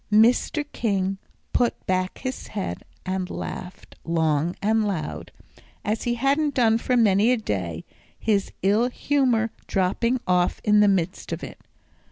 Mr. 0.11 0.65
King 0.73 1.19
put 1.53 1.85
back 1.85 2.17
his 2.17 2.47
head 2.47 2.83
and 3.05 3.29
laughed 3.29 3.93
long 4.03 4.55
and 4.59 4.83
loud, 4.87 5.31
as 5.85 6.05
he 6.05 6.15
hadn't 6.15 6.55
done 6.55 6.79
for 6.79 6.97
many 6.97 7.31
a 7.31 7.37
day, 7.37 7.85
his 8.17 8.51
ill 8.63 8.89
humour 8.89 9.51
dropping 9.67 10.19
off 10.25 10.59
in 10.63 10.79
the 10.79 10.87
midst 10.87 11.31
of 11.31 11.43
it. 11.43 11.59